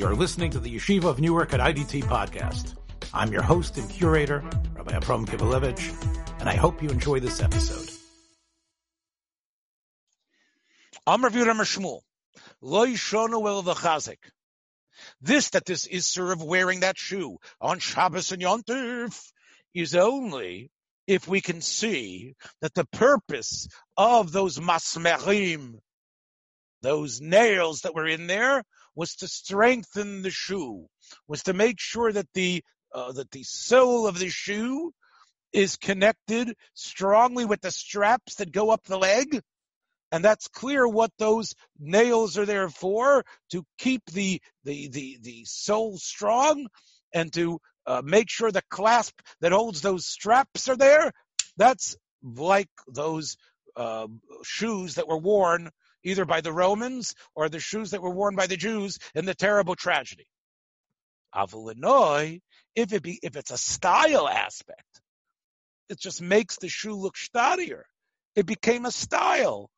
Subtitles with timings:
[0.00, 2.74] You're listening to the Yeshiva of Newark at IDT podcast.
[3.12, 4.38] I'm your host and curator,
[4.72, 7.86] Rabbi Avraham Kivelevitz, and I hope you enjoy this episode.
[11.06, 12.00] Amr Amr Shmuel.
[12.62, 14.16] Lo yishonu el v'chazik.
[15.20, 19.30] This, that this Isser of wearing that shoe on Shabbos and Yontif
[19.74, 20.70] is only
[21.06, 25.74] if we can see that the purpose of those masmerim,
[26.80, 28.64] those nails that were in there,
[28.94, 30.86] was to strengthen the shoe,
[31.28, 32.62] was to make sure that the
[32.92, 34.92] uh, that the sole of the shoe
[35.52, 39.40] is connected strongly with the straps that go up the leg.
[40.12, 45.44] And that's clear what those nails are there for, to keep the, the, the, the
[45.44, 46.66] sole strong
[47.14, 51.12] and to uh, make sure the clasp that holds those straps are there.
[51.56, 53.36] That's like those
[53.76, 54.08] uh,
[54.42, 55.70] shoes that were worn
[56.04, 59.34] either by the Romans or the shoes that were worn by the Jews in the
[59.34, 60.26] terrible tragedy.
[61.34, 62.40] Avulinoi,
[62.74, 65.00] if it be if it's a style aspect,
[65.88, 67.86] it just makes the shoe look stadier.
[68.34, 69.70] It became a style.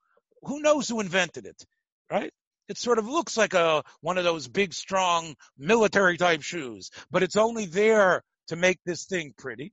[0.42, 1.64] Who knows who invented it,
[2.10, 2.32] right?
[2.68, 7.22] It sort of looks like a one of those big, strong military type shoes, but
[7.22, 9.72] it's only there to make this thing pretty.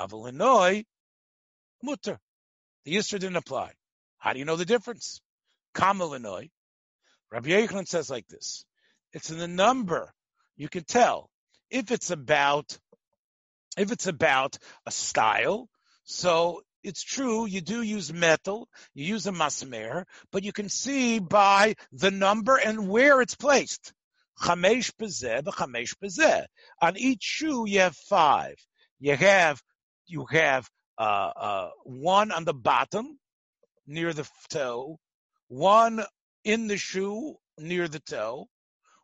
[0.00, 0.84] Avulinoi,
[1.82, 2.18] mutter.
[2.84, 3.72] The Yisra didn't apply.
[4.18, 5.20] How do you know the difference?
[5.78, 6.50] Kamalinoi.
[7.30, 8.64] Rabbi Yochanan says like this.
[9.12, 10.12] It's in the number.
[10.56, 11.30] You can tell
[11.70, 12.76] if it's about
[13.76, 15.68] if it's about a style.
[16.04, 21.20] So it's true, you do use metal, you use a masmer, but you can see
[21.20, 23.92] by the number and where it's placed.
[24.40, 26.44] Chamesh bezeh, the chamesh bezeh.
[26.80, 28.56] On each shoe, you have five.
[28.98, 29.62] You have
[30.06, 33.18] you have uh, uh, one on the bottom
[33.86, 34.98] near the toe,
[35.48, 36.04] one
[36.44, 38.48] in the shoe near the toe,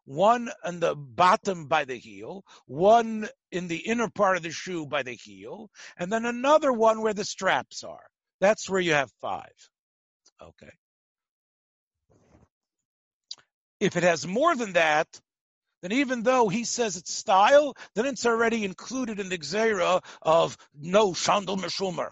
[0.05, 4.87] one on the bottom by the heel, one in the inner part of the shoe
[4.87, 8.06] by the heel, and then another one where the straps are.
[8.41, 9.53] That's where you have five.
[10.43, 10.71] Okay.
[13.81, 15.09] If it has more than that,
[15.83, 20.56] then even though he says it's style, then it's already included in the Xera of
[20.78, 22.10] no Shandal Meshumer.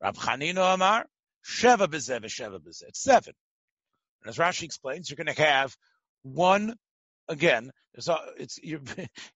[0.00, 1.06] Rab Chanina Amar,
[1.44, 2.88] Sheva Bezeh, Sheva Bezeh.
[2.88, 3.34] It's seven.
[4.22, 5.76] And as Rashi explains, you're going to have
[6.22, 6.74] one
[7.28, 7.70] again.
[7.98, 8.80] So it's you're,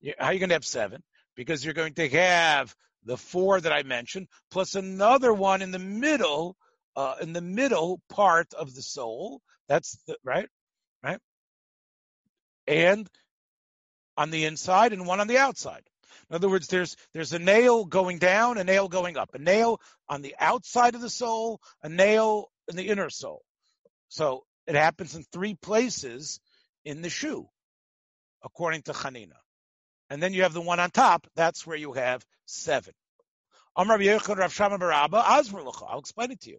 [0.00, 1.02] you're, how are you going to have seven?
[1.36, 2.74] Because you're going to have
[3.04, 6.56] the four that I mentioned plus another one in the middle,
[6.96, 9.40] uh, in the middle part of the soul.
[9.68, 10.48] That's the right,
[11.02, 11.20] right,
[12.66, 13.08] and
[14.16, 15.82] on the inside and one on the outside.
[16.30, 19.80] In other words, there's there's a nail going down, a nail going up, a nail
[20.08, 23.42] on the outside of the sole, a nail in the inner sole.
[24.08, 26.40] So it happens in three places
[26.84, 27.48] in the shoe,
[28.42, 29.36] according to Chanina.
[30.10, 31.26] And then you have the one on top.
[31.34, 32.94] That's where you have seven.
[33.76, 33.84] I'll
[35.98, 36.58] explain it to you.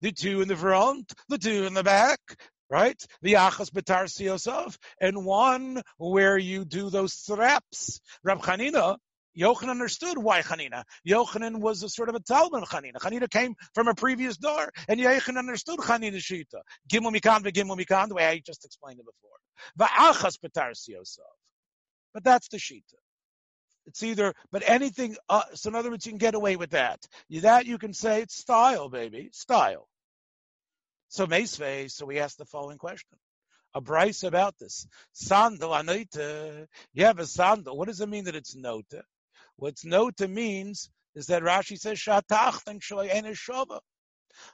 [0.00, 2.18] The two in the front, the two in the back,
[2.70, 3.00] right?
[3.22, 8.00] The achas betar siosov, and one where you do those straps.
[8.24, 8.96] Rab Chanina
[9.38, 10.84] Yochanan understood why Chanina.
[11.08, 12.96] Yochanan was a sort of a Talmud Chanina.
[12.96, 16.60] Chanina came from a previous door, and Yochanan understood Chanina Shita.
[16.90, 19.88] Gimel Mikan v'Gimel Mikan, the way I just explained it before.
[19.88, 21.24] Va'achas Betar Yosef.
[22.12, 22.82] But that's the Shita.
[23.86, 27.04] It's either, but anything, uh, so in other words, you can get away with that.
[27.30, 29.88] That you can say it's style, baby, style.
[31.12, 33.18] So Meisvei, so we ask the following question
[33.74, 34.86] a bryce about this.
[35.12, 36.66] Sandal anoita.
[36.94, 37.76] You have a sandal.
[37.76, 39.02] What does it mean that it's nota?
[39.56, 42.02] What's nota means is that Rashi says.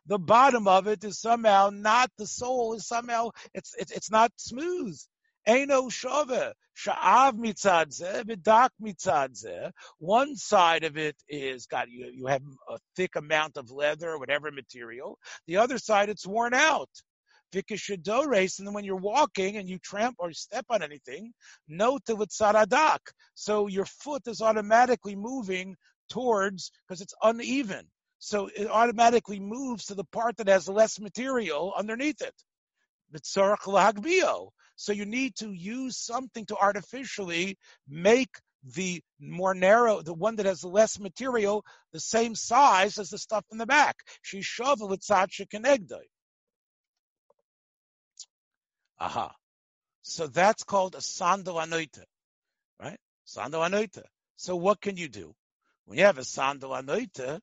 [0.06, 4.32] The bottom of it is somehow not the sole is somehow it's it's, it's not
[4.34, 4.98] smooth.
[5.48, 6.52] Eino shove.
[6.76, 9.72] Sha'av mitzadze, vidak mitzadze.
[9.98, 14.18] One side of it is got you you have a thick amount of leather or
[14.20, 15.18] whatever material.
[15.48, 16.90] The other side it's worn out
[18.26, 21.32] race, and then when you're walking and you tramp or step on anything,
[21.66, 22.98] note the saradak.
[23.34, 25.76] So your foot is automatically moving
[26.10, 27.86] towards because it's uneven.
[28.18, 32.34] So it automatically moves to the part that has less material underneath it.
[34.78, 37.58] So you need to use something to artificially
[37.88, 38.30] make
[38.62, 43.44] the more narrow, the one that has less material, the same size as the stuff
[43.50, 43.96] in the back.
[44.22, 46.06] She shovel with kenegdoi.
[49.00, 49.34] Aha.
[50.02, 52.04] So that's called a sando anoita,
[52.80, 52.98] right?
[53.26, 54.04] Sando anoita.
[54.36, 55.34] So what can you do?
[55.86, 57.40] When you have a sando anoita,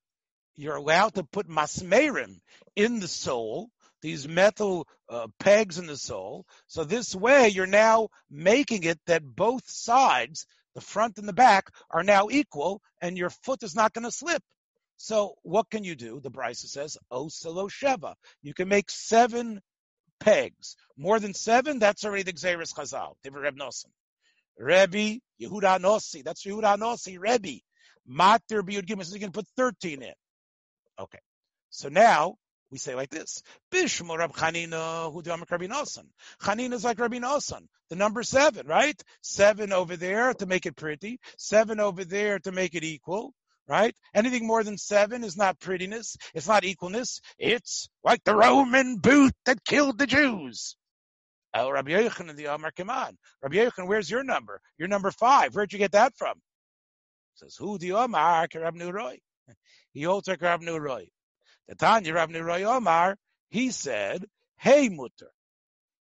[0.55, 2.39] you're allowed to put masmerim
[2.77, 3.69] in the sole
[4.01, 6.45] these metal uh, pegs in the sole.
[6.67, 11.69] So this way, you're now making it that both sides, the front and the back,
[11.89, 14.43] are now equal, and your foot is not going to slip.
[14.97, 16.19] So what can you do?
[16.21, 18.13] The Brisa says, Osilo Sheva.
[18.41, 19.61] You can make seven
[20.19, 20.75] pegs.
[20.97, 23.15] More than seven, that's already the Xeris Chazal.
[23.29, 23.91] Were Reb Nosson.
[24.57, 26.23] Rebbe, Yehuda Nossi.
[26.23, 27.59] That's Yehuda Nossi, Rebbe.
[28.09, 29.05] Matir Biyud Gimel.
[29.05, 30.13] So you can put 13 in.
[30.99, 31.19] Okay.
[31.69, 32.35] So now
[32.71, 33.41] we say like this:
[33.71, 35.67] Bishmo Rab Chanina do Rabbi.
[36.41, 37.67] Chanina is like Rabbi Nosson.
[37.89, 38.99] The number seven, right?
[39.21, 41.19] Seven over there to make it pretty.
[41.37, 43.33] Seven over there to make it equal.
[43.67, 43.95] Right?
[44.13, 46.17] Anything more than seven is not prettiness.
[46.35, 47.19] It's not equalness.
[47.39, 50.75] It's like the Roman boot that killed the Jews.
[51.51, 53.17] El Rabbi Yochanan the Amar Kaman.
[53.41, 54.61] Rabbi Yochanan, where's your number?
[54.77, 55.55] Your number five.
[55.55, 56.35] Where'd you get that from?
[57.35, 59.17] Says who the Amar Rab Nuroy.
[59.93, 61.07] He holds like Rab Nuroy.
[61.67, 63.17] The Tanya Rab Nuroy Omar.
[63.49, 64.25] He said,
[64.57, 65.31] "Hey mutter."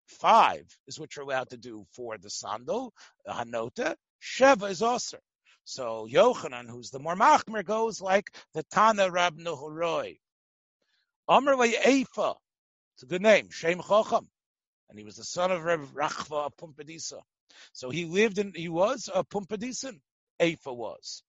[0.07, 2.93] Five is what you're allowed to do for the sandal,
[3.27, 3.97] hanota.
[4.21, 5.19] Sheva is also.
[5.65, 10.19] So Yochanan, who's the more machmer, goes like the Tana Rab Nuhuroi.
[11.29, 12.37] Amr Eifa.
[12.95, 13.51] It's a good name.
[13.51, 14.27] Shem Chocham.
[14.89, 17.21] And he was the son of Reb Rachva of Pumbedisa.
[17.73, 20.01] So he lived in, he was a Pumbedisan.
[20.41, 21.23] Eifa was.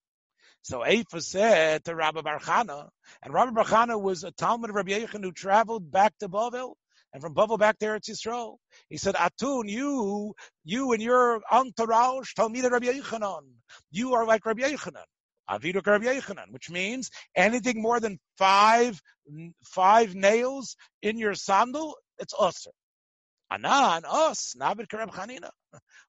[0.64, 2.88] So Eifa said to Rabbi Barchana,
[3.20, 6.74] and Rabbi Barchana was a Talmud of Rabbi Yechon who traveled back to Bavel,
[7.12, 8.58] and from Bavel back to Eretz Yisrael.
[8.88, 13.42] He said, Atun, you, you and your entourage, Talmud Rabbi Yechonon,
[13.90, 15.02] you are like Rabbi Yechonon.
[15.50, 19.02] Aviduk Rabbi Yechonon, which means anything more than five,
[19.64, 22.70] five nails in your sandal, it's usher.
[23.50, 25.50] Anan, us, Navid Karab Chanina.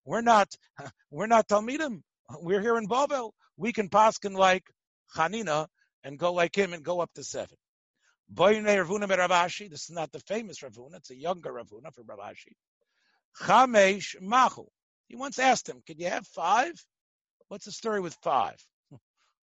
[0.05, 0.49] We're not,
[1.09, 2.01] we're not Talmidim.
[2.39, 4.63] We're here in Bavel we can paskin like
[5.15, 5.67] Chanina
[6.03, 7.57] and go like him and go up to seven.
[8.33, 9.69] Ravuna Ravashi.
[9.69, 12.53] This is not the famous Ravuna; it's a younger Ravuna from Ravashi.
[13.41, 14.67] Chamesh Machu.
[15.07, 16.73] He once asked him, Can you have five?
[17.47, 18.55] What's the story with five?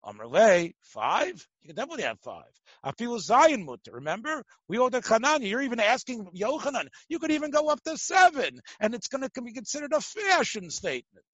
[0.05, 1.47] Amrle, five?
[1.61, 2.51] You can definitely have five.
[2.85, 3.93] Afilu Zion Mutter.
[3.93, 5.49] Remember, we ordered Hanani.
[5.49, 6.89] You're even asking Yochanan.
[7.09, 10.71] You could even go up to seven, and it's going to be considered a fashion
[10.71, 11.27] statement.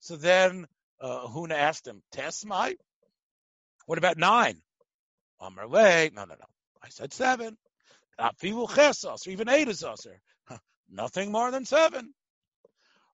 [0.00, 0.66] So then
[1.04, 2.76] uh, Huna asked him, Tesmai?
[3.86, 4.56] What about nine?
[5.38, 6.34] Amar no, no, no.
[6.82, 7.58] I said seven.
[8.18, 10.18] Afilu or even eight is usher.
[10.90, 12.14] Nothing more than seven.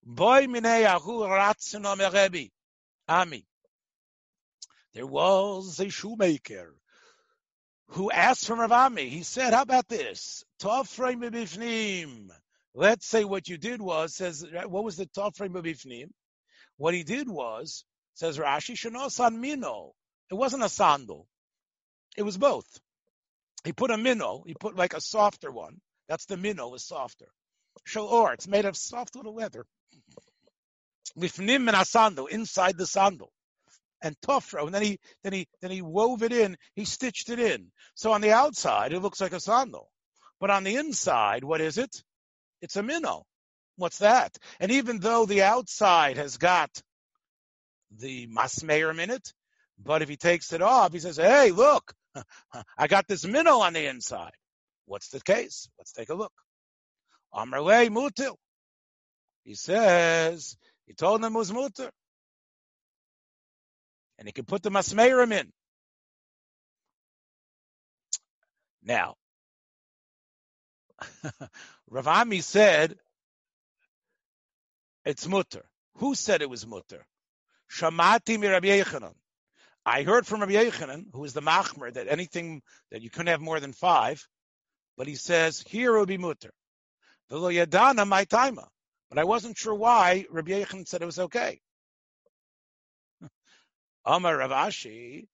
[0.04, 2.50] Boy ratzin
[3.08, 3.44] Ami.
[4.94, 6.76] There was a shoemaker
[7.88, 9.08] who asked from Rav Ami.
[9.08, 10.44] He said, how about this?
[10.60, 12.28] Tofrei mebifnim.
[12.74, 16.10] Let's say what you did was, says, what was the Tofrei mebifnim?
[16.80, 17.84] What he did was,
[18.14, 19.92] says Rashi, Shanosan Mino.
[20.30, 21.26] It wasn't a sandal.
[22.16, 22.64] It was both.
[23.64, 25.82] He put a minnow, he put like a softer one.
[26.08, 27.28] That's the minnow is softer.
[27.86, 29.66] Shalor, it's made of soft little leather.
[31.18, 33.30] Lifnim and sandal, inside the sandal.
[34.02, 37.40] And tofro, and then he then he then he wove it in, he stitched it
[37.40, 37.72] in.
[37.94, 39.90] So on the outside it looks like a sandal.
[40.40, 41.94] But on the inside, what is it?
[42.62, 43.26] It's a minnow.
[43.80, 44.36] What's that?
[44.60, 46.70] And even though the outside has got
[47.90, 49.32] the masmeir in it,
[49.78, 51.94] but if he takes it off, he says, "Hey, look,
[52.78, 54.32] I got this minnow on the inside."
[54.84, 55.70] What's the case?
[55.78, 56.32] Let's take a look.
[57.34, 58.36] Amrle mutil.
[59.44, 61.90] He says he told them it was mutter,
[64.18, 65.50] and he can put the masmeirim in.
[68.82, 69.16] Now,
[71.90, 72.98] Ravami said
[75.04, 75.64] it's mutter.
[75.96, 77.04] Who said it was mutter?
[77.70, 79.14] Shamati mi Rabbi Yechanan.
[79.86, 83.40] I heard from Rabbi Yechanan, who is the machmer, that anything that you couldn't have
[83.40, 84.26] more than five,
[84.96, 86.52] but he says here it would be mutter.
[87.30, 88.68] V'lo yadana my timer,
[89.08, 91.60] but I wasn't sure why Rabbi Yechanan said it was okay.
[94.04, 95.26] Amar Ravashi,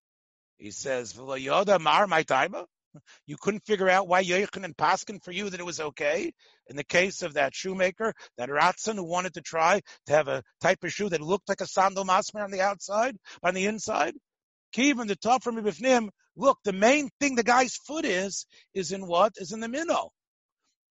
[0.58, 2.66] he says v'lo yoda mar my timer.
[3.26, 6.32] You couldn't figure out why Yechon and Paskin for you that it was okay.
[6.68, 10.42] In the case of that shoemaker, that Ratzin who wanted to try to have a
[10.60, 14.14] type of shoe that looked like a sandal masmer on the outside, on the inside.
[14.74, 19.06] Kivin, the top from Ibifnim, look, the main thing the guy's foot is, is in
[19.06, 19.32] what?
[19.36, 20.10] Is in the minnow.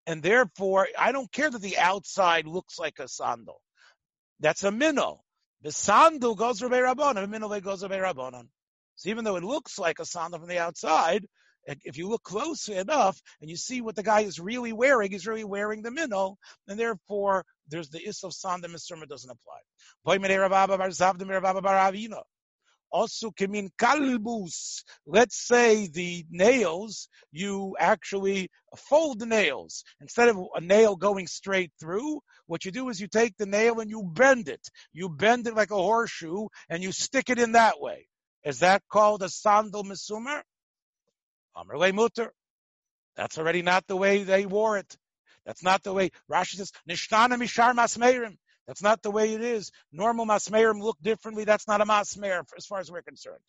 [0.07, 3.61] And therefore, I don't care that the outside looks like a sandal.
[4.39, 5.21] That's a minnow.
[5.61, 8.47] The sandal goes Rabbi Rabbanon, the minnow goes Rabbi Rabbanon.
[8.95, 11.25] So even though it looks like a sandal from the outside,
[11.65, 15.27] if you look closely enough and you see what the guy is really wearing, he's
[15.27, 19.59] really wearing the minnow, and therefore there's the is of sand the misrma doesn't apply.
[22.91, 24.83] Also, kamin kalbus.
[25.05, 29.83] Let's say the nails, you actually fold the nails.
[29.99, 33.79] Instead of a nail going straight through, what you do is you take the nail
[33.79, 34.61] and you bend it.
[34.93, 38.07] You bend it like a horseshoe and you stick it in that way.
[38.45, 40.41] Is that called a sandal misumer?
[41.55, 42.33] Amr mutter.
[43.15, 44.97] That's already not the way they wore it.
[45.45, 48.35] That's not the way Rashi says, Nishtana Mishar Masmeirim.
[48.67, 49.71] That's not the way it is.
[49.91, 51.45] Normal Masmeirim look differently.
[51.45, 53.41] That's not a Masmeir as far as we're concerned.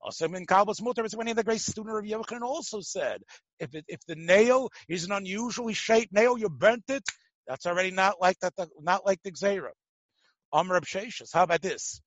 [0.00, 3.22] Also, in Kalbus Mutter, when the great student of Yochanan also said,
[3.58, 7.04] if it, if the nail is an unusually shaped nail, you bent it.
[7.46, 9.70] That's already not like that, not like the Xera.
[10.54, 10.80] Amr.
[11.32, 12.00] How about this?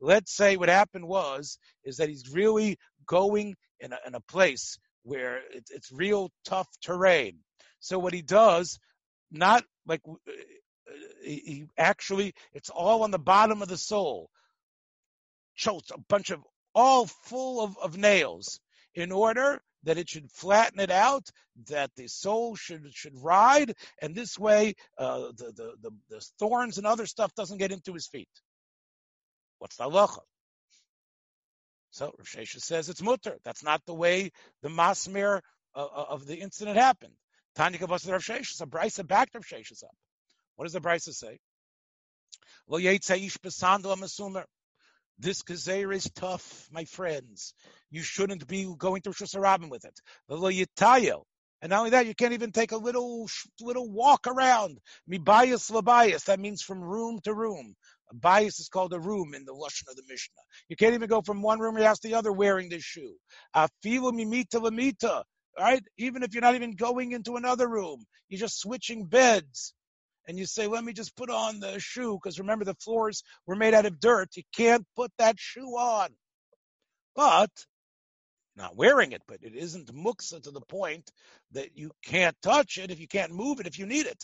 [0.00, 4.78] Let's say what happened was is that he's really going in a, in a place
[5.02, 7.38] where it's, it's real tough terrain.
[7.80, 8.78] So what he does,
[9.30, 10.32] not like uh,
[11.22, 14.30] he, actually, it's all on the bottom of the sole.
[15.54, 16.40] Chokes a bunch of
[16.74, 18.58] all full of, of nails
[18.94, 21.28] in order that it should flatten it out,
[21.68, 26.78] that the sole should should ride, and this way uh, the, the, the the thorns
[26.78, 28.28] and other stuff doesn't get into his feet.
[29.58, 30.20] What's the halacha?
[31.90, 33.38] So Shesha says it's mutter.
[33.44, 34.30] That's not the way
[34.62, 35.40] the masmir
[35.74, 37.14] uh, uh of the incident happened.
[37.56, 38.46] Tanya Kabbalah Rav Shesha.
[38.46, 39.94] So Brisa backed Rav Shesha's up.
[40.56, 41.38] What does the Brisa say?
[42.66, 42.80] Well,
[45.18, 47.54] this Gezer is tough, my friends.
[47.90, 50.00] You shouldn't be going through Shusarabim with it.
[51.60, 53.28] And not only that, you can't even take a little
[53.60, 54.78] little walk around.
[55.10, 56.24] Mibayas labayas.
[56.26, 57.74] That means from room to room.
[58.10, 60.42] A bias is called a room in the Lashon of the Mishnah.
[60.68, 63.16] You can't even go from one room to the other wearing this shoe.
[63.56, 65.24] Afilu mimita lamita.
[65.58, 65.82] Right?
[65.98, 69.74] Even if you're not even going into another room, you're just switching beds
[70.28, 73.56] and you say, let me just put on the shoe, because remember the floors were
[73.56, 74.28] made out of dirt.
[74.36, 76.10] You can't put that shoe on.
[77.16, 77.50] But,
[78.54, 81.10] not wearing it, but it isn't muksa to the point
[81.52, 84.22] that you can't touch it if you can't move it if you need it.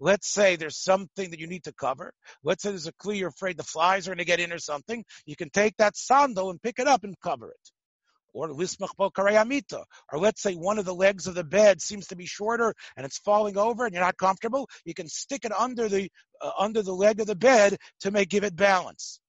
[0.00, 2.12] Let's say there's something that you need to cover.
[2.44, 4.58] Let's say there's a kli you're afraid the flies are going to get in or
[4.58, 5.04] something.
[5.26, 7.70] You can take that sandal and pick it up and cover it
[8.32, 12.16] or lismach karayamita, or let's say one of the legs of the bed seems to
[12.16, 15.88] be shorter and it's falling over and you're not comfortable, you can stick it under
[15.88, 19.20] the uh, under the leg of the bed to make give it balance.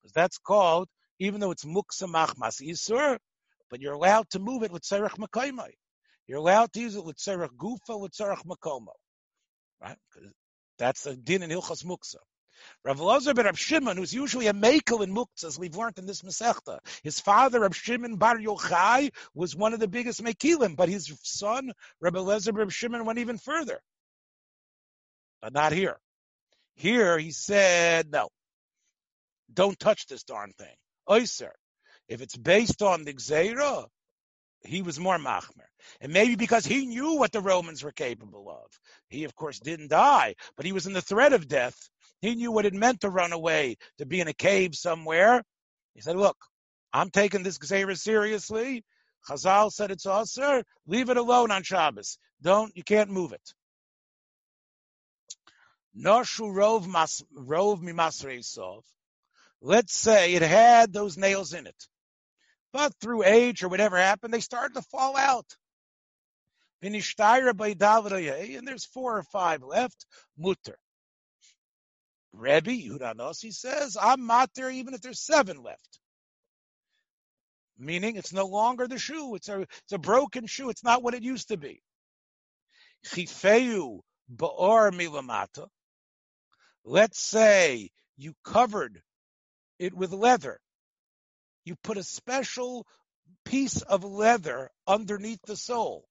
[0.00, 3.18] Because that's called, even though it's muksa machmas isur,
[3.70, 5.70] but you're allowed to move it with serach makoimai.
[6.26, 8.92] You're allowed to use it with serach gufa with serach makomo.
[9.80, 9.96] Right?
[10.78, 12.16] That's a din in Hilchas Muksa.
[12.84, 16.22] Rav Lozer ben Rav Shimon, who's usually a makel in muktzah, we've learned in this
[16.22, 16.78] Masechta.
[17.02, 21.72] His father, Rav Shimon Bar Yochai, was one of the biggest mekilim, but his son,
[22.00, 23.80] Rav Lozer ben Rav Shimon, went even further.
[25.40, 25.98] But not here.
[26.74, 28.28] Here he said, no,
[29.52, 30.74] don't touch this darn thing.
[31.08, 31.50] Oyser,
[32.08, 33.86] if it's based on the Gzeira,
[34.64, 35.66] he was more machmer.
[36.00, 38.70] And maybe because he knew what the Romans were capable of.
[39.08, 41.76] He, of course, didn't die, but he was in the threat of death.
[42.22, 45.42] He knew what it meant to run away, to be in a cave somewhere.
[45.94, 46.36] He said, look,
[46.92, 48.84] I'm taking this Gzeira seriously.
[49.28, 52.18] Chazal said it's also leave it alone on Shabbos.
[52.40, 53.52] Don't, you can't move it.
[55.96, 58.82] Noshu rov mas, rov.
[59.60, 61.88] Let's say it had those nails in it.
[62.72, 65.56] But through age or whatever happened, they started to fall out.
[66.80, 70.06] And there's four or five left.
[70.38, 70.78] Mutter.
[72.32, 75.98] Rebbe Yehuda says, I'm matir even if there's seven left.
[77.78, 79.34] Meaning it's no longer the shoe.
[79.34, 80.70] It's a, it's a broken shoe.
[80.70, 81.82] It's not what it used to be.
[83.06, 84.00] Chifeu
[84.34, 85.66] ba'or milamata.
[86.84, 89.02] Let's say you covered
[89.78, 90.58] it with leather.
[91.64, 92.86] You put a special
[93.44, 96.04] piece of leather underneath the sole.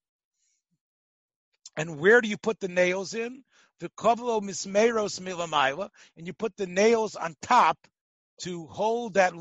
[1.78, 3.44] And where do you put the nails in?
[3.82, 7.78] The kovlo mismeros milamaila, and you put the nails on top
[8.44, 9.34] to hold that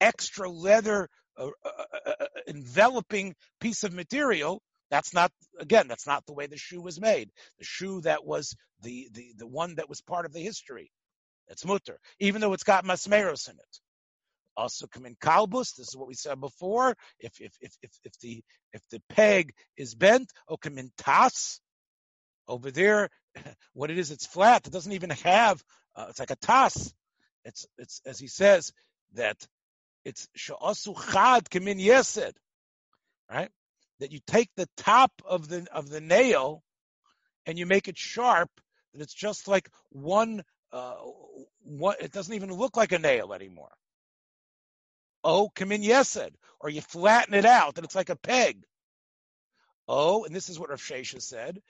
[0.00, 1.70] extra leather uh, uh,
[2.06, 4.62] uh, uh, enveloping piece of material.
[4.90, 5.88] That's not again.
[5.88, 7.30] That's not the way the shoe was made.
[7.58, 10.92] The shoe that was the the the one that was part of the history.
[11.48, 13.80] It's mutter, even though it's got masmeros in it.
[14.56, 15.76] Also, come in kalbus.
[15.76, 16.96] This is what we said before.
[17.20, 18.42] If if if if, if the
[18.72, 21.60] if the peg is bent, or come in tas.
[22.48, 23.10] Over there,
[23.74, 24.66] what it is, it's flat.
[24.66, 25.62] It doesn't even have.
[25.94, 26.92] Uh, it's like a tas.
[27.44, 28.72] It's it's as he says
[29.14, 29.36] that
[30.04, 32.32] it's sha'asu chad kamin yesed,
[33.30, 33.50] right?
[33.98, 36.62] That you take the top of the of the nail
[37.46, 38.50] and you make it sharp,
[38.92, 40.94] that it's just like one, uh,
[42.00, 43.72] it doesn't even look like a nail anymore.
[45.22, 48.64] Oh, kamin in yesed, or you flatten it out and it's like a peg.
[49.92, 51.60] Oh, and this is what Rav Shesha said.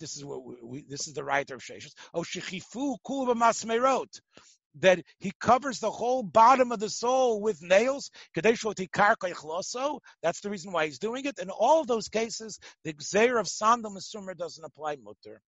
[0.00, 1.94] This is what we, we, this is the right of Shesha.
[2.12, 4.20] Oh, shechifu kulva masmerot.
[4.80, 8.10] That he covers the whole bottom of the sole with nails.
[8.34, 11.38] That's the reason why he's doing it.
[11.38, 15.40] In all those cases, the gzeir of sandal mesumer doesn't apply mutter.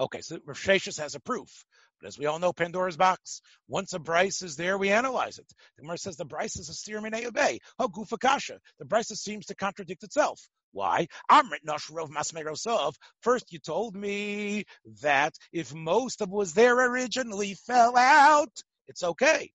[0.00, 1.64] Okay, so Rav Sheshes has a proof.
[2.00, 3.40] But as we all know, Pandora's box.
[3.66, 5.46] Once a Bryce is there, we analyze it.
[5.76, 7.58] The Gemara says the Bryce is a steer obey.
[7.78, 8.58] Oh, gufakasha.
[8.78, 10.40] The Bryce seems to contradict itself.
[10.72, 11.08] Why?
[11.30, 12.94] Amrit Nashrov Masmerosov.
[13.22, 14.64] First, you told me
[15.02, 18.52] that if most of what was there originally fell out,
[18.86, 19.50] it's okay.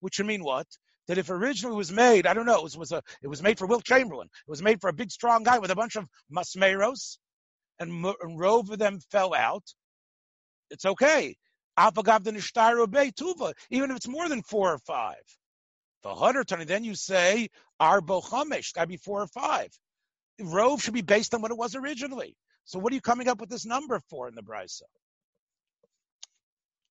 [0.00, 0.66] Which would mean what?
[1.06, 3.58] That if originally was made, I don't know, it was, was a, it was made
[3.58, 4.28] for Wilt Chamberlain.
[4.46, 7.18] It was made for a big, strong guy with a bunch of masmeros,
[7.78, 9.64] and, and rove of them fell out.
[10.70, 11.36] It's okay.
[13.70, 15.22] Even if it's more than four or five.
[16.02, 17.48] The hundred Tony, then you say
[17.80, 19.68] Arbo Chamesh, gotta be four or five.
[20.40, 22.36] Rove should be based on what it was originally.
[22.64, 24.82] So what are you coming up with this number for in the Brisa?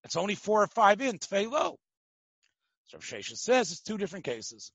[0.04, 1.46] It's only four or five in Tfei
[2.86, 4.72] So Sheshes says it's two different cases.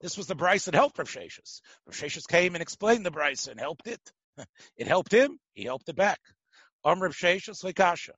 [0.00, 1.60] This was the Bryce that helped Rav Sheshes.
[1.86, 4.00] Rav Sheshes came and explained the Bryce and helped it.
[4.76, 6.20] It helped him, he helped it back.
[6.84, 8.12] Om Rav Sheshes Lekasha.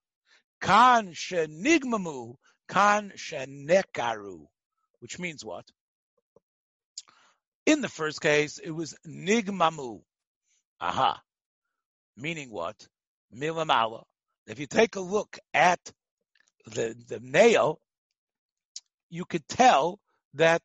[0.62, 2.36] Kan shenigmamu,
[2.68, 4.46] kan shenekaru,
[5.00, 5.66] which means what?
[7.66, 10.02] In the first case, it was nigmamu.
[10.80, 11.20] Aha.
[12.16, 12.76] Meaning what?
[13.36, 14.04] Milamala.
[14.46, 15.80] If you take a look at
[16.66, 17.80] the, the nail,
[19.10, 19.98] you could tell
[20.34, 20.62] that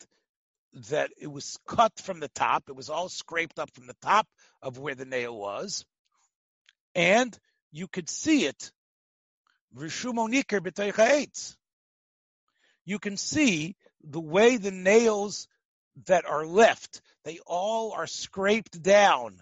[0.91, 2.65] that it was cut from the top.
[2.69, 4.27] It was all scraped up from the top
[4.61, 5.85] of where the nail was.
[6.93, 7.35] And
[7.71, 8.71] you could see it
[12.85, 15.47] you can see the way the nails
[16.05, 19.41] that are left, they all are scraped down.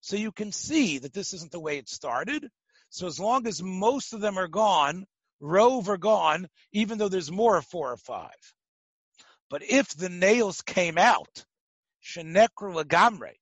[0.00, 2.48] So you can see that this isn't the way it started.
[2.90, 5.06] So as long as most of them are gone,
[5.40, 8.30] rove are gone, even though there's more of four or five.
[9.50, 11.44] But if the nails came out,
[12.02, 13.32] shenekru lagamre,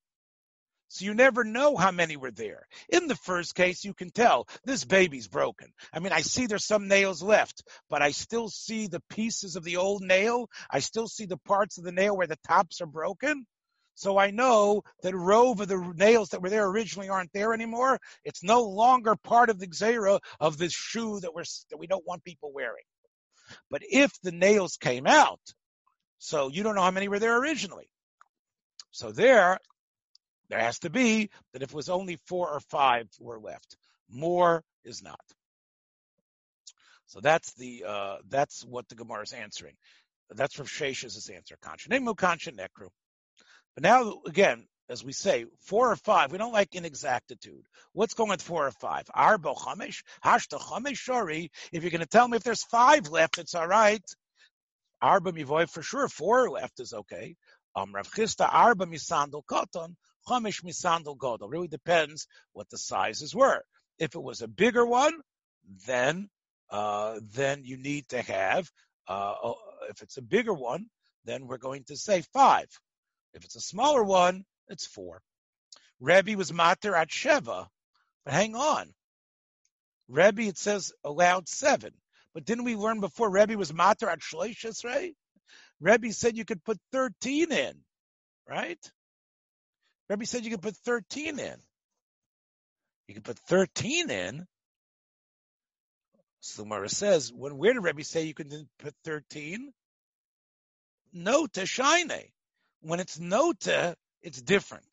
[0.92, 2.66] so you never know how many were there.
[2.90, 5.72] In the first case, you can tell this baby's broken.
[5.90, 9.64] I mean, I see there's some nails left, but I still see the pieces of
[9.64, 10.50] the old nail.
[10.70, 13.46] I still see the parts of the nail where the tops are broken.
[13.94, 17.98] So I know that rove of the nails that were there originally aren't there anymore.
[18.22, 22.06] It's no longer part of the xera of this shoe that we're that we don't
[22.06, 22.84] want people wearing.
[23.70, 25.40] But if the nails came out,
[26.18, 27.88] so you don't know how many were there originally.
[28.90, 29.58] So there,
[30.52, 33.78] there has to be that if it was only four or five were left,
[34.10, 35.18] more is not.
[37.06, 39.72] So that's the uh, that's what the Gemara is answering.
[40.28, 41.56] That's from Shesh's answer.
[43.74, 47.64] But now again, as we say, four or five, we don't like inexactitude.
[47.94, 49.06] What's going with four or five?
[49.16, 51.48] Arbo chamesh, hashta chamesh shori.
[51.72, 54.04] If you're going to tell me if there's five left, it's all right.
[55.00, 56.08] Arba mivoy for sure.
[56.08, 57.36] Four left is okay.
[57.74, 59.94] Um, Rav Chisda arba misandal koton
[60.28, 61.50] Chumash misandal godol.
[61.50, 63.62] Really depends what the sizes were.
[63.98, 65.14] If it was a bigger one,
[65.86, 66.28] then
[66.70, 68.70] uh, then you need to have.
[69.06, 69.34] Uh,
[69.90, 70.86] if it's a bigger one,
[71.24, 72.66] then we're going to say five.
[73.34, 75.22] If it's a smaller one, it's four.
[76.00, 77.66] Rebbe was mater at sheva,
[78.24, 78.92] but hang on.
[80.08, 81.92] Rebbe it says allowed seven,
[82.34, 85.14] but didn't we learn before Rebbe was mater at shleishas, right?
[85.80, 87.74] Rebbe said you could put thirteen in,
[88.48, 88.78] right?
[90.12, 91.56] Rebbe said you could put 13 in.
[93.08, 94.46] You can put 13 in.
[96.40, 99.72] So Mara says, when where did Rebbe say you can put 13?
[101.14, 102.10] Nota shine.
[102.82, 104.84] When it's nota, it's different.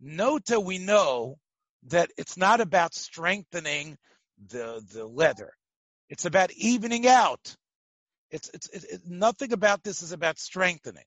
[0.00, 1.38] Nota, we know
[1.86, 3.96] that it's not about strengthening
[4.48, 5.52] the the leather.
[6.08, 7.54] It's about evening out.
[8.32, 11.04] It's, it's nothing about this is about strengthening.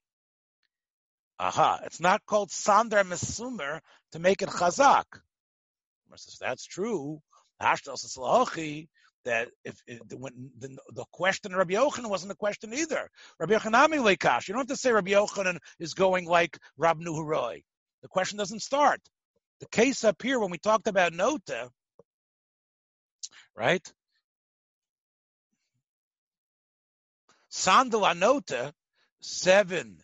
[1.43, 3.81] Aha, it's not called Sandar Mesumer
[4.13, 5.03] to make it Chazak.
[6.39, 7.21] That's true.
[7.59, 13.09] That if, if when the, the question Rabbi Yochanan wasn't a question either.
[13.39, 14.47] Rabbi Yochanan Lekash.
[14.47, 17.61] You don't have to say Rabbi Yochanan is going like Rab Nuhuroi.
[18.03, 19.01] The question doesn't start.
[19.59, 21.69] The case up here when we talked about Nota,
[23.53, 23.85] right?
[27.49, 28.71] Sandal Anota,
[29.19, 29.97] seven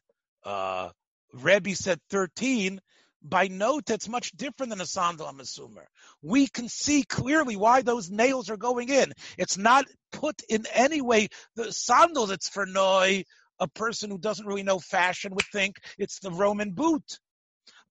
[0.43, 0.89] uh,
[1.33, 2.79] Rebbe said 13,
[3.21, 5.83] by note, it's much different than a sandal I'm assuming.
[6.21, 9.13] We can see clearly why those nails are going in.
[9.37, 11.27] It's not put in any way.
[11.55, 13.25] The sandal that's for noi,
[13.59, 17.19] a person who doesn't really know fashion would think it's the Roman boot.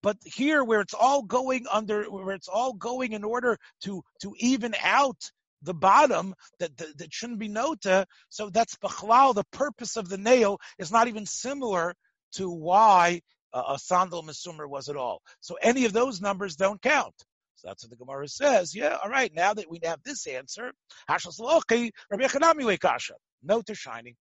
[0.02, 4.34] But here, where it's all going under, where it's all going in order to to
[4.38, 5.30] even out
[5.62, 8.06] the bottom that, that, that shouldn't be nota.
[8.28, 9.34] So that's bachlal.
[9.34, 11.94] The purpose of the nail is not even similar
[12.32, 13.20] to why
[13.52, 15.22] uh, a sandal masumer was at all.
[15.40, 17.14] So any of those numbers don't count.
[17.56, 18.74] So that's what the Gemara says.
[18.74, 19.32] Yeah, all right.
[19.34, 20.72] Now that we have this answer,
[21.10, 23.14] Hashas Lochi, Rabbi Echanami Kasha.
[23.42, 24.14] No to shining.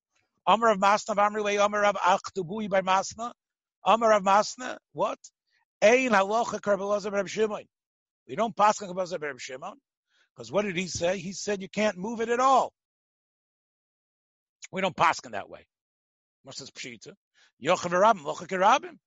[0.48, 3.32] Amar of Masna, Amri Amar of Achtubui by Masna.
[3.86, 5.20] Amar of Masna, what?
[5.82, 7.66] Ein halacha karbelazar Reb Shimon.
[8.28, 9.76] We don't pass on karbelazar Reb Shimon.
[10.36, 11.18] Because what did he say?
[11.20, 12.72] He said you can't move it at all.
[14.72, 15.66] We don't pass in that way.
[16.44, 17.14] What's this pshita?
[17.64, 18.98] Yochav Rabim, Lochak Rabim.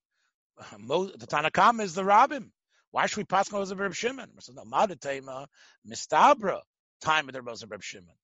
[0.79, 2.51] The Tanakam is the Rabim.
[2.91, 4.31] Why should we pass on the Reb Shimon?
[4.53, 5.47] No, Madatema,
[5.89, 6.61] Mistabra,
[7.01, 8.15] time of the Reb Shimon.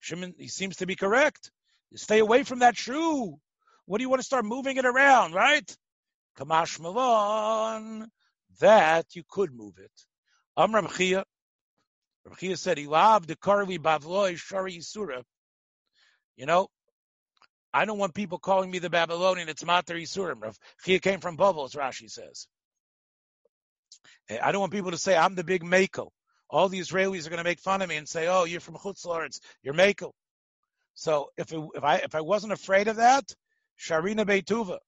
[0.00, 1.50] Shimon, he seems to be correct.
[1.90, 3.38] You stay away from that shoe.
[3.86, 5.76] What do you want to start moving it around, right?
[6.38, 8.10] Kamash Malon,
[8.60, 9.92] that you could move it.
[10.56, 11.24] Amram Chia,
[12.38, 15.22] Chia said, Ilav the Karli Bavloi Shari Yisura.
[16.36, 16.68] You know,
[17.72, 19.48] I don't want people calling me the Babylonian.
[19.48, 20.42] It's Mater Yisurim.
[20.42, 22.48] Rav Chia came from bubbles, Rashi says.
[24.28, 26.12] Eh, I don't want people to say I'm the big Mako.
[26.48, 28.74] All the Israelis are going to make fun of me and say, "Oh, you're from
[28.74, 30.12] Chutz you're Mako."
[30.94, 33.24] So if it, if I if I wasn't afraid of that,
[33.78, 34.78] Sharina Beituva,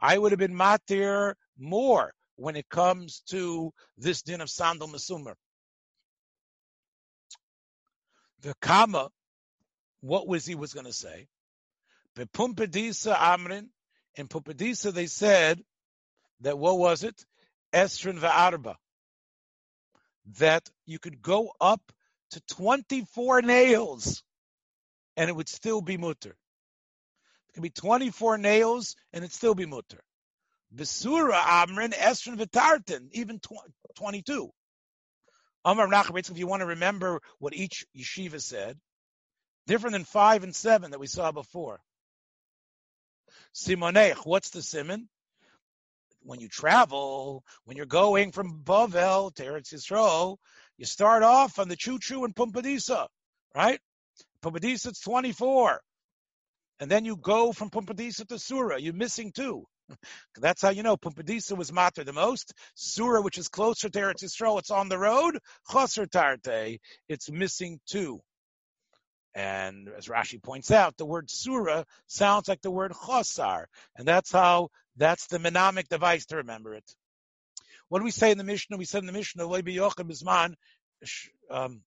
[0.00, 5.34] I would have been matir more when it comes to this din of sandal masumar.
[8.40, 9.10] The kama,
[10.00, 11.26] what was he was going to say?
[12.24, 13.68] Pumpadisa Amrin,
[14.14, 15.62] in Pumpadisa they said
[16.40, 17.24] that what was it?
[17.72, 18.76] Estrin va'arba.
[20.38, 21.92] That you could go up
[22.30, 24.22] to 24 nails
[25.16, 26.36] and it would still be mutter.
[27.50, 30.02] It could be 24 nails and it'd still be mutter.
[30.74, 33.40] Besura Amrin, Estrin v'tartin, even
[33.96, 34.50] 22.
[35.64, 38.78] Amar Nachabitz, if you want to remember what each yeshiva said,
[39.66, 41.80] different than five and seven that we saw before.
[43.56, 45.08] Simonech, what's the simon?
[46.20, 50.36] When you travel, when you're going from Bavel to Eretz Yisrael,
[50.76, 53.06] you start off on the Choo Choo and Pumpadisa,
[53.54, 53.80] right?
[54.42, 55.80] Pumpadisa it's 24.
[56.80, 58.76] And then you go from Pumpadisa to Surah.
[58.76, 59.64] You're missing two.
[60.36, 62.52] That's how you know Pumpadisa was matter the most.
[62.74, 65.38] Surah, which is closer to Eretz Yisrael, it's on the road.
[65.72, 68.20] Chaser Tarte, it's missing two.
[69.36, 73.66] And as Rashi points out, the word surah sounds like the word chosar.
[73.94, 76.90] And that's how, that's the mnemonic device to remember it.
[77.90, 78.78] What do we say in the Mishnah?
[78.78, 80.54] We said in the Mishnah, lo biyochid bisman,
[81.50, 81.82] um,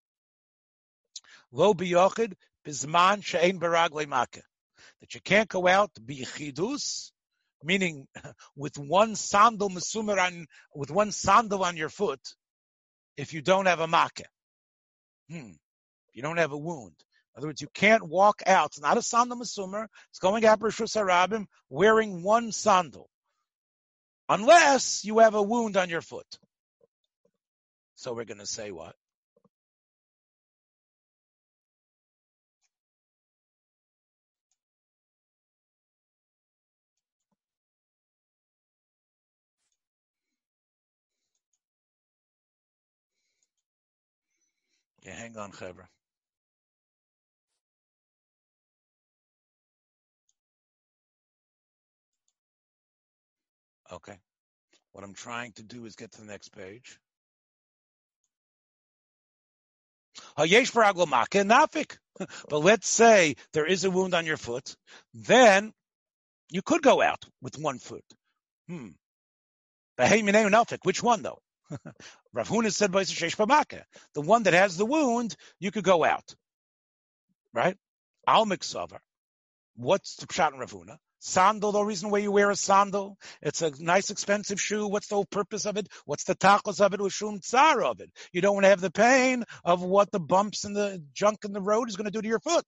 [1.51, 2.33] lo biyochid
[2.63, 4.43] bisman she'en barag le'makeh.
[5.01, 7.11] That you can't go out bichidus,
[7.63, 8.07] meaning
[8.55, 12.21] with one sandal mesumer on, with one sandal on your foot,
[13.17, 14.27] if you don't have a makeh.
[15.31, 15.53] Hmm.
[16.09, 16.93] If you don't have a wound
[17.39, 18.67] other words, you can't walk out.
[18.67, 19.87] It's not a sandal masumer.
[20.09, 23.09] It's going out Rishus Harabim wearing one sandal.
[24.27, 26.27] Unless you have a wound on your foot.
[27.95, 28.93] So we're going to say what?
[45.03, 45.85] Yeah, hang on, Chevra.
[53.91, 54.17] Okay.
[54.91, 56.99] What I'm trying to do is get to the next page.
[62.49, 64.75] But let's say there is a wound on your foot,
[65.13, 65.71] then
[66.49, 68.03] you could go out with one foot.
[68.67, 68.89] Hmm.
[70.83, 71.39] Which one though?
[72.33, 76.35] Rav Huna said the one that has the wound, you could go out.
[77.53, 77.77] Right?
[78.27, 78.45] Al
[79.75, 80.97] What's the pshat in Rav Huna?
[81.19, 84.87] Sandal, the reason why you wear a sandal, it's a nice expensive shoe.
[84.87, 85.87] What's the purpose of it?
[86.05, 87.01] What's the tachos of it?
[87.01, 88.09] Ushum tsar of it.
[88.31, 91.51] You don't want to have the pain of what the bumps and the junk in
[91.51, 92.65] the road is going to do to your foot.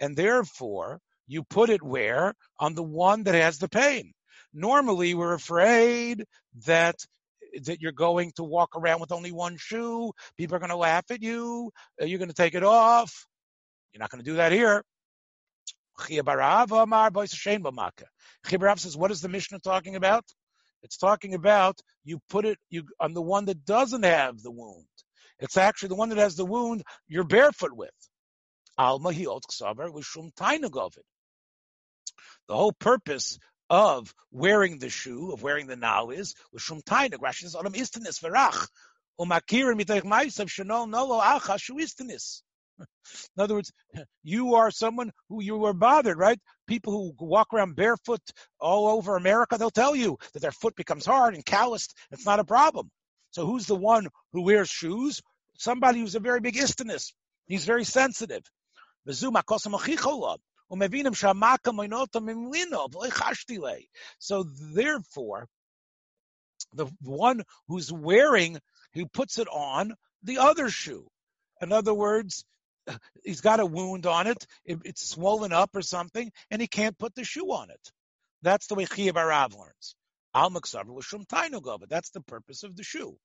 [0.00, 2.34] And therefore, you put it where?
[2.58, 4.12] On the one that has the pain.
[4.54, 6.24] Normally, we're afraid
[6.66, 6.96] that
[7.62, 10.12] that you're going to walk around with only one shoe.
[10.36, 11.70] People are going to laugh at you.
[12.00, 13.26] You're going to take it off.
[13.92, 14.82] You're not going to do that here.
[16.06, 16.68] Chia Barav
[18.78, 20.24] says, what is the Mishnah talking about?
[20.82, 24.86] It's talking about you put it you on the one that doesn't have the wound.
[25.40, 27.90] It's actually the one that has the wound you're barefoot with.
[28.76, 29.36] Alma The
[32.48, 37.18] whole purpose of wearing the shoe, of wearing the now is shum tainug.
[37.18, 38.68] Rashi says, "Adam istanis verach
[39.20, 42.42] umakirin mitoich ma'asav shenol nolo acha shu istanis."
[42.78, 43.72] In other words,
[44.22, 46.38] you are someone who you were bothered, right?
[46.66, 48.20] People who walk around barefoot
[48.60, 51.94] all over America, they'll tell you that their foot becomes hard and calloused.
[52.10, 52.90] It's not a problem.
[53.30, 55.20] So who's the one who wears shoes?
[55.56, 57.12] Somebody who's a very big istinus.
[57.46, 58.42] He's very sensitive.
[59.06, 59.30] So
[64.74, 65.46] therefore,
[66.74, 68.58] the one who's wearing,
[68.94, 71.06] who puts it on the other shoe.
[71.60, 72.44] In other words,
[73.24, 76.98] he's got a wound on it, it, it's swollen up or something, and he can't
[76.98, 77.92] put the shoe on it.
[78.42, 79.94] That's the way Chiyav Arav learns.
[80.34, 83.16] Al but that's the purpose of the shoe.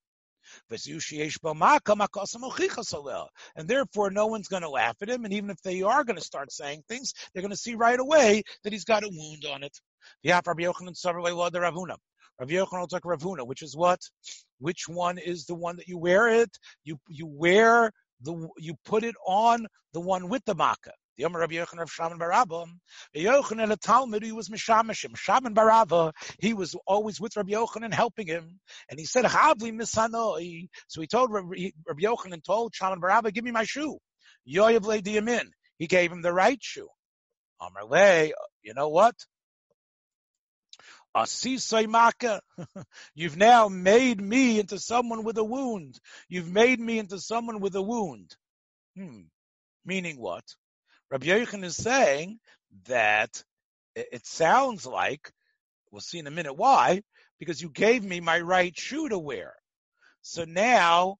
[3.56, 5.26] And therefore, no one's going to laugh at him.
[5.26, 7.99] And even if they are going to start saying things, they're going to see right
[7.99, 9.78] away that he's got a wound on it.
[12.39, 13.99] Rabbi Yochanan took Ravuna, which is what?
[14.60, 16.49] Which one is the one that you wear it?
[16.84, 17.91] You you wear
[18.24, 20.94] the you put it on the one with the makkah.
[21.18, 22.66] The Yomer Rabbi Yochanan of Shaman Barabba,
[23.16, 25.16] Yochanan the Talmud, he was Mishamashim.
[25.16, 28.60] Shaman Barabba, he was always with Rabbi Yochanan and helping him.
[28.90, 30.70] And he said, Havli Misanoi.
[30.88, 34.00] So he told Rabbi, Rabbi Yochanan, told Shaman Barabba, give me my shoe.
[34.52, 35.46] Yoyev Diamin.
[35.78, 36.88] He gave him the right shoe.
[37.62, 38.32] Amar Le,
[38.62, 39.16] you know what?
[41.15, 42.39] Asisai
[43.15, 45.99] You've now made me into someone with a wound.
[46.28, 48.36] You've made me into someone with a wound.
[48.95, 49.21] Hmm.
[49.86, 50.43] Meaning what?
[51.12, 52.39] Rabbi Yochanan is saying
[52.88, 53.43] that
[53.95, 55.32] it sounds like,
[55.91, 57.04] we'll see in a minute why,
[57.38, 59.54] because you gave me my right shoe to wear.
[60.21, 61.17] So now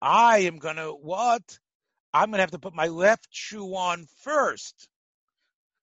[0.00, 1.42] I am going to what?
[2.12, 4.88] I'm going to have to put my left shoe on first.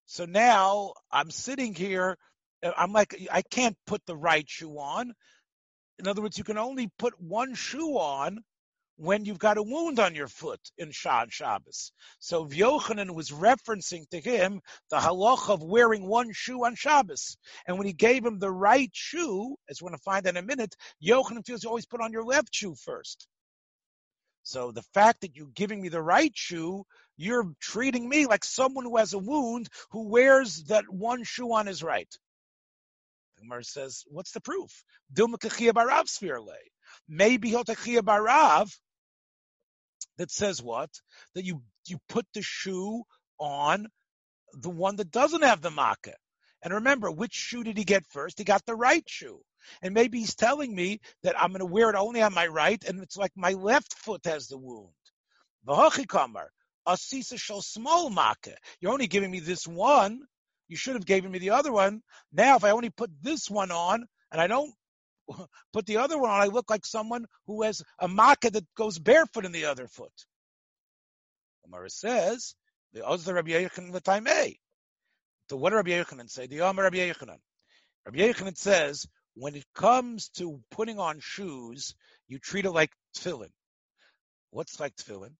[0.05, 2.17] So now I'm sitting here
[2.65, 5.13] Uh, I'm like, I can't put the right shoe on.
[5.99, 8.39] In other words, you can only put one shoe on
[8.97, 11.91] when you've got a wound on your foot in Shad Shabbos.
[12.19, 17.37] So Yochanan was referencing to him the halach of wearing one shoe on Shabbos.
[17.67, 20.41] And when he gave him the right shoe, as we're going to find in a
[20.41, 20.75] minute,
[21.05, 23.27] Yochanan feels you always put on your left shoe first.
[24.43, 26.85] So the fact that you're giving me the right shoe,
[27.17, 31.65] you're treating me like someone who has a wound who wears that one shoe on
[31.65, 32.13] his right.
[33.47, 34.71] Gemara says, what's the proof?
[37.07, 38.71] Maybe he'll take barav
[40.17, 40.89] that says what?
[41.33, 43.03] That you you put the shoe
[43.39, 43.87] on
[44.53, 46.15] the one that doesn't have the makkah.
[46.63, 48.39] And remember, which shoe did he get first?
[48.39, 49.41] He got the right shoe.
[49.81, 52.83] And maybe he's telling me that I'm going to wear it only on my right,
[52.83, 54.89] and it's like my left foot has the wound.
[55.67, 56.47] V'hachikamar,
[56.87, 58.55] asisa shall small makkah.
[58.79, 60.21] You're only giving me this one,
[60.67, 62.01] you should have given me the other one.
[62.31, 64.73] Now, if I only put this one on and I don't
[65.73, 68.99] put the other one on, I look like someone who has a makkah that goes
[68.99, 70.11] barefoot in the other foot.
[71.63, 72.55] Gemara says,
[72.93, 74.57] the Ozda Rabbi Yechanan the time l'taimei.
[75.49, 76.47] So what did Rabbi Yochanan say?
[76.47, 77.37] The Omer Rabbi Yochanan.
[78.05, 81.93] Rabbi Yochanan says, when it comes to putting on shoes,
[82.27, 83.51] you treat it like tefillin.
[84.49, 85.33] What's like tefillin?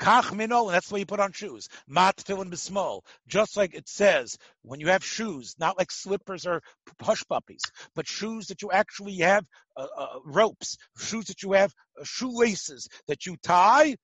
[0.00, 1.68] Kach minol, and that's the way you put on shoes.
[1.86, 3.02] Mat tefillin b'smol.
[3.28, 6.62] Just like it says, when you have shoes, not like slippers or
[7.00, 7.62] hush puppies,
[7.94, 9.44] but shoes that you actually have
[9.76, 13.96] uh, uh, ropes, shoes that you have uh, shoelaces that you tie.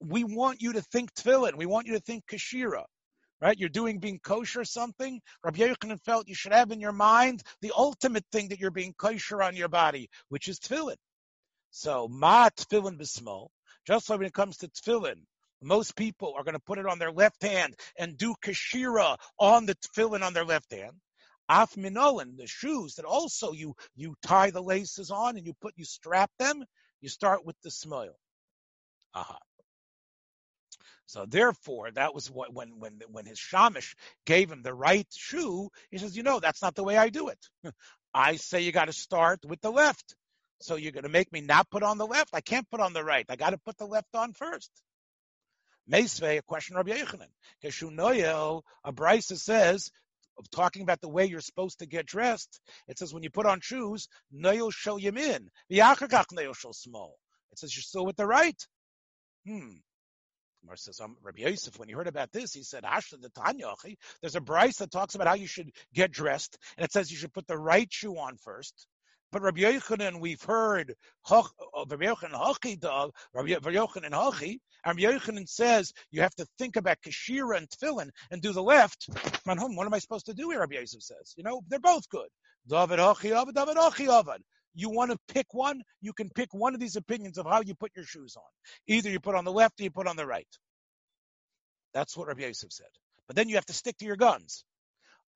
[0.00, 1.56] We want you to think tefillin.
[1.56, 2.84] We want you to think kashira.
[3.40, 3.58] Right?
[3.58, 5.20] You're doing being kosher something.
[5.42, 8.94] Rabbi Yochanan felt you should have in your mind the ultimate thing that you're being
[8.98, 10.96] kosher on your body, which is tefillin.
[11.70, 13.48] So, ma tefillin b'smol.
[13.90, 15.24] Just like when it comes to tefillin,
[15.60, 19.66] most people are going to put it on their left hand and do kashira on
[19.66, 20.92] the tefillin on their left hand.
[21.48, 25.74] Af minolin, the shoes that also you you tie the laces on and you put
[25.76, 26.62] you strap them.
[27.00, 28.14] You start with the smile.
[29.12, 29.38] Aha.
[31.06, 35.68] So therefore, that was what when when when his shamish gave him the right shoe.
[35.90, 37.44] He says, you know, that's not the way I do it.
[38.14, 40.14] I say you got to start with the left.
[40.60, 42.30] So you're going to make me not put on the left?
[42.34, 43.24] I can't put on the right.
[43.28, 44.70] I got to put the left on first.
[45.90, 47.30] Meisvei, a question Rabbi Yechanan.
[47.64, 49.90] Keshunoyel, a brisa says,
[50.52, 53.60] talking about the way you're supposed to get dressed, it says when you put on
[53.60, 57.18] shoes, noyel shel yamin, v'yachakach noyel shel small.
[57.52, 58.60] It says you're still with the right.
[59.46, 59.78] Hmm.
[60.62, 62.84] Gemara says, um, Rabbi Yosef, when he heard about this, he said,
[64.20, 67.16] there's a bryce that talks about how you should get dressed, and it says you
[67.16, 68.86] should put the right shoe on first.
[69.32, 70.94] But Rabbi Yochanan, we've heard
[71.30, 71.42] uh,
[71.88, 76.74] Rabbi Yochanan Hachi dog, Rabbi Yochanan Hachi, and Rabbi Yochanan says you have to think
[76.76, 79.08] about Kashira and Tefillin and do the left.
[79.46, 80.60] Manhum, what am I supposed to do here?
[80.60, 82.28] Rabbi Yosef says, you know, they're both good.
[82.68, 84.38] David Hachi Avad, David Hachi Avad.
[84.74, 87.74] You want to pick one, you can pick one of these opinions of how you
[87.74, 88.42] put your shoes on.
[88.88, 90.46] Either you put on the left or you put on the right.
[91.94, 92.86] That's what Rabbi Yosef said.
[93.26, 94.64] But then you have to stick to your guns.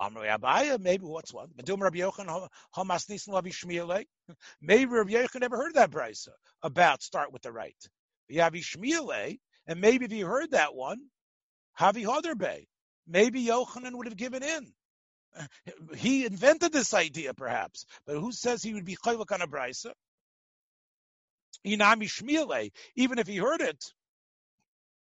[0.01, 1.49] Amri Abaya, maybe what's one?
[1.57, 4.05] Medum Rabbi Yochanan Hamas Nisan Lavi Shmiele.
[4.61, 6.31] Maybe Rabbi Yochanan never heard that brisa
[6.63, 7.77] about start with the right.
[8.31, 10.99] Yavi Shmiele, and maybe if he heard that one,
[11.79, 12.67] Havi Hoderbe.
[13.07, 14.73] Maybe Yochanan would have given in.
[15.97, 19.93] He invented this idea, perhaps, but who says he would be chaylik on a brisa?
[21.67, 23.83] Inami Shmiele, even if he heard it,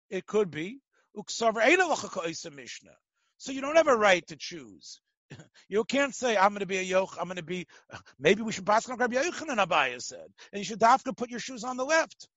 [0.10, 0.80] it could be
[1.15, 2.95] uksaver Mishnah.
[3.39, 5.02] So you don't have a right to choose.
[5.71, 7.67] You can't say, I'm going to be a yoch, I'm going to be,
[8.19, 10.25] maybe we should pass on Rabbi Yochanan, Abaya said.
[10.52, 12.28] And you should have to put your shoes on the left.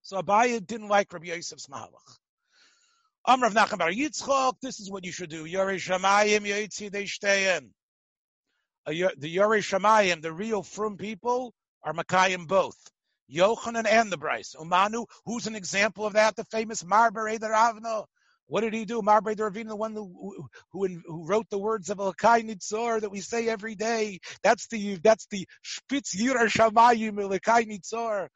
[0.00, 2.16] So Abaya didn't like Rabbi Yosef's mahalach.
[3.28, 5.44] Amrav Nachman Bar Yitzchok, this is what you should do.
[5.44, 7.68] Yorei Shamayim Yoitzi Deishteyen.
[8.86, 11.52] The Yorei Shamayim, the real frum people,
[11.84, 12.78] are Makayim both.
[13.30, 14.56] Yochanan and the brisa.
[14.56, 16.36] Umanu, who's an example of that?
[16.36, 18.06] The famous Marber Eder Avno.
[18.52, 19.00] What did he do?
[19.00, 23.22] Marbre Ravina, the one who, who, who wrote the words of Elkai Nitzor that we
[23.22, 24.18] say every day.
[24.42, 28.28] That's the that's the Spitz Yira Shamayim Elkai Nitzor.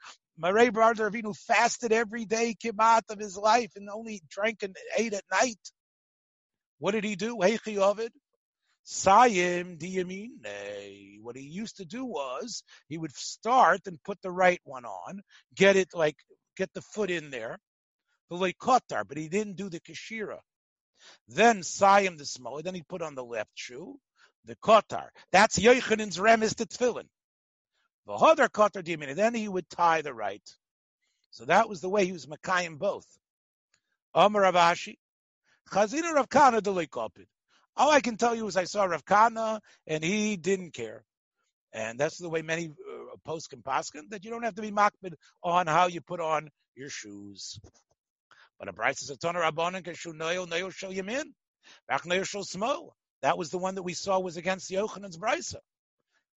[0.42, 5.12] Marei Brother Ravinu fasted every day kimat of his life and only drank and ate
[5.12, 5.61] at night.
[6.79, 7.37] What did he do?
[7.37, 8.12] Heichi Ovid.
[8.87, 11.20] Sayim diyamine.
[11.20, 15.20] What he used to do was he would start and put the right one on,
[15.55, 16.16] get it like
[16.57, 17.59] get the foot in there,
[18.31, 20.39] leikotar, but he didn't do the kashira.
[21.29, 23.99] Then Sayim the small, then he put on the left shoe,
[24.45, 25.09] the kotar.
[25.33, 27.09] That's Yochanan's remes to tefillin.
[28.07, 30.43] The other kotar dimin, then he would tie the right.
[31.31, 33.07] So that was the way he was makayim both.
[34.15, 34.97] Amar Rav Ashi,
[35.71, 37.27] Chazina Rav Kana the
[37.77, 41.05] All I can tell you is I saw Rav Kana and he didn't care.
[41.73, 45.15] And that's the way many uh, post paskin, that you don't have to be makbid
[45.43, 47.61] on how you put on your shoes.
[48.59, 51.25] But a brisa of Rabbanan Kashu Noyo Noyo Shel Yamin.
[51.88, 52.90] Bach Noyo Shel Smo.
[53.23, 55.59] That was the one that we saw was against the Yochanan's Brisa.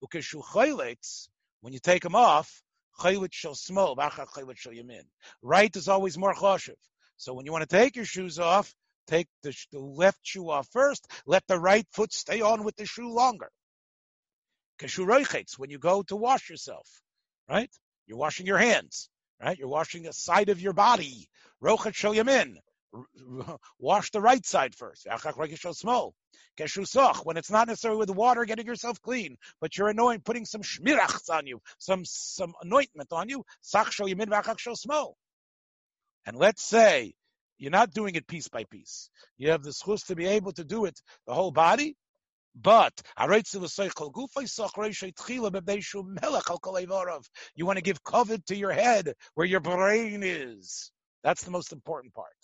[0.03, 1.29] Ukeshu Chaylitz,
[1.61, 2.61] when you take them off,
[2.99, 5.03] Chaylit Shel Smo, Bachar Chaylit Shel Yamin.
[5.41, 6.75] Right is always more choshev.
[7.15, 8.73] So when you want to take your shoes off,
[9.07, 12.85] take the, the, left shoe off first, let the right foot stay on with the
[12.85, 13.49] shoe longer.
[14.79, 16.87] Keshu when you go to wash yourself,
[17.49, 17.69] right?
[18.07, 19.09] You're washing your hands
[19.41, 19.57] right?
[19.57, 21.27] You're washing the side of your body.
[21.63, 22.57] Rochet shel yamin.
[23.79, 25.07] Wash the right side first.
[25.07, 25.17] When
[27.37, 31.47] it's not necessarily with water, getting yourself clean, but you're annoying, putting some shmirachs on
[31.47, 33.43] you, some some anointment on you.
[36.25, 37.13] And let's say
[37.57, 39.09] you're not doing it piece by piece.
[39.37, 41.95] You have the schus to be able to do it the whole body.
[42.55, 42.93] But
[47.55, 50.91] you want to give covet to your head where your brain is.
[51.23, 52.38] That's the most important part.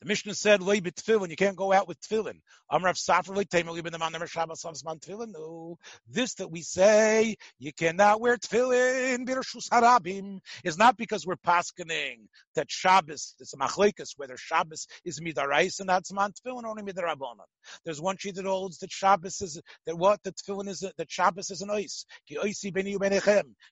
[0.00, 2.40] The Mishnah said, "Lay tefillin." You can't go out with tefillin.
[2.70, 5.32] Amrav Safra tefillin.
[5.32, 11.34] No, this that we say you cannot wear tefillin b'rishus harabim is not because we're
[11.34, 13.34] paskening that Shabbos.
[13.40, 17.46] It's a machlekas whether Shabbos is midarais and that's man tefillin only midarabonon.
[17.84, 21.50] There's one sheet that holds that Shabbos is that what the tefillin is that Shabbos
[21.50, 22.06] is an ice.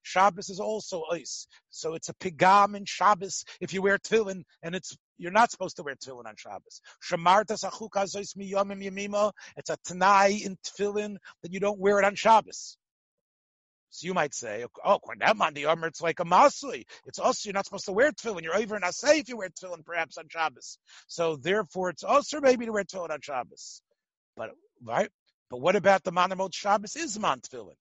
[0.03, 1.47] Shabbos is also ice.
[1.71, 5.77] So it's a pigam in Shabbos if you wear tefillin and it's you're not supposed
[5.77, 6.81] to wear tefillin on Shabbos.
[9.57, 12.77] It's a tanai in tefillin that you don't wear it on Shabbos.
[13.91, 16.85] So you might say, oh, on the armor, it's like a masui.
[17.07, 17.47] It's us.
[17.47, 18.43] You're not supposed to wear tefillin.
[18.43, 20.79] You're over and say if you wear tefillin, perhaps on Shabbos.
[21.07, 23.81] So therefore, it's also maybe to wear tefillin on Shabbos.
[24.37, 24.51] But
[24.85, 25.11] right.
[25.49, 27.77] But what about the manamot Shabbos is man tefillin?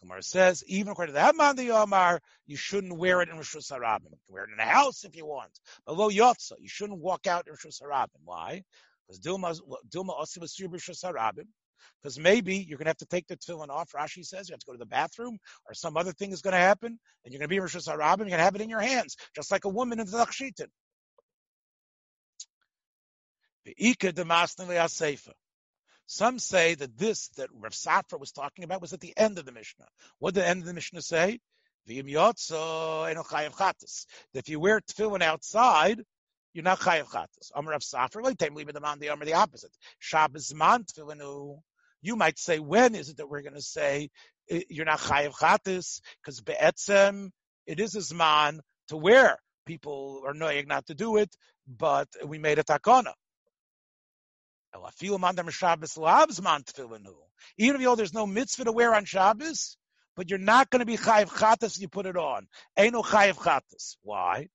[0.00, 3.70] Gemara says, even according to the Haman the Yomar, you shouldn't wear it in rishus
[3.72, 4.10] harabim.
[4.10, 5.50] You can wear it in a house if you want.
[5.86, 8.20] But lo yotza, you shouldn't walk out in rishus harabim.
[8.24, 8.62] Why?
[9.06, 11.46] Because Dilma Dilma Osim Asir rishus harabim.
[12.02, 13.92] Because maybe you're going to have to take the tefillin off.
[13.92, 16.52] Rashi says you have to go to the bathroom, or some other thing is going
[16.52, 17.98] to happen, and you're going to be in Rosh Hashanah.
[17.98, 20.68] You're going to have it in your hands, just like a woman in the Tachshitin.
[23.64, 24.12] The Ika.
[26.10, 29.44] Some say that this that Rav Safra was talking about was at the end of
[29.44, 29.84] the Mishnah.
[30.18, 31.38] What did the end of the Mishnah say?
[31.86, 31.98] That
[34.34, 36.02] If you wear tefillin outside,
[36.54, 37.50] you're not chayav chatas.
[37.54, 39.76] Amar of Safra, like time them on the Amar the opposite.
[39.98, 41.60] Shabbos man tefillinu.
[42.00, 44.08] You might say, when is it that we're going to say
[44.48, 46.00] eh, you're not chayav chatas?
[46.22, 47.32] Because be'etzem,
[47.66, 49.36] it is a zman to wear.
[49.66, 51.36] People are knowing not to do it,
[51.66, 53.12] but we made a takana.
[57.58, 59.76] Even know there's no mitzvah to wear on Shabbos,
[60.16, 62.48] but you're not going to be chayiv chatas if you put it on.
[62.76, 63.96] Ain't no chayiv chatas.
[64.02, 64.48] Why?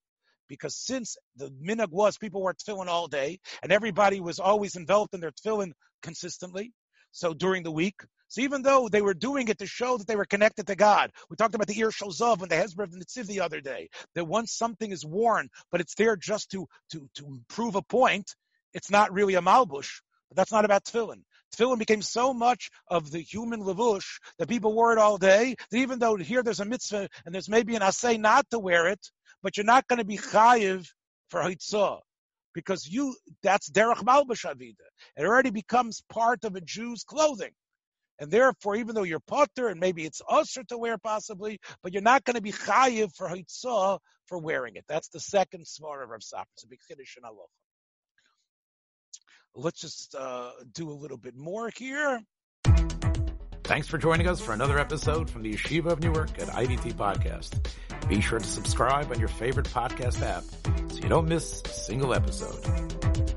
[0.47, 5.13] Because since the minhag was people were tefillin all day, and everybody was always enveloped
[5.13, 5.71] in their tefillin
[6.01, 6.73] consistently,
[7.11, 7.95] so during the week,
[8.27, 11.11] so even though they were doing it to show that they were connected to God,
[11.29, 13.89] we talked about the Ir Shozov and the Hezbollah and the Tziv the other day,
[14.15, 18.35] that once something is worn, but it's there just to, to, to prove a point,
[18.73, 20.01] it's not really a malbush,
[20.33, 21.21] but that's not about tefillin.
[21.55, 25.77] Tefillin became so much of the human levush that people wore it all day, that
[25.77, 29.11] even though here there's a mitzvah and there's maybe an assay not to wear it,
[29.43, 30.87] but you're not going to be chayiv
[31.29, 31.99] for hitzah.
[32.55, 34.73] Because you, that's derech malbush avida.
[35.15, 37.51] It already becomes part of a Jew's clothing.
[38.19, 42.01] And therefore, even though you're potter and maybe it's usher to wear possibly, but you're
[42.01, 44.85] not going to be chayiv for hitzah for wearing it.
[44.87, 46.45] That's the second svara of Rav Safra.
[46.55, 47.23] It's a big chiddush in.
[49.55, 52.21] Let's just uh, do a little bit more here.
[53.63, 57.65] Thanks for joining us for another episode from the Yeshiva of Newark at IDT Podcast.
[58.09, 60.43] Be sure to subscribe on your favorite podcast app
[60.91, 63.32] so you don't miss a single episode.